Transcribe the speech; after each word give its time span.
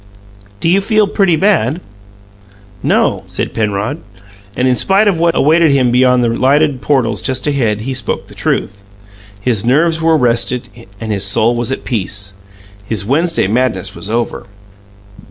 "Do 0.61 0.67
you 0.67 0.81
feel 0.81 1.05
pretty 1.07 1.35
bad?" 1.35 1.79
"No," 2.81 3.23
said 3.27 3.53
Penrod, 3.53 4.01
and, 4.57 4.67
in 4.67 4.75
spite 4.75 5.07
of 5.07 5.19
what 5.19 5.35
awaited 5.35 5.69
him 5.69 5.91
beyond 5.91 6.23
the 6.23 6.29
lighted 6.29 6.81
portals 6.81 7.21
just 7.21 7.45
ahead, 7.45 7.81
he 7.81 7.93
spoke 7.93 8.25
the 8.25 8.33
truth. 8.33 8.81
His 9.41 9.63
nerves 9.63 10.01
were 10.01 10.17
rested, 10.17 10.69
and 10.99 11.11
his 11.11 11.23
soul 11.27 11.53
was 11.55 11.71
at 11.71 11.85
peace. 11.85 12.33
His 12.83 13.05
Wednesday 13.05 13.45
madness 13.45 13.93
was 13.93 14.09
over. 14.09 14.47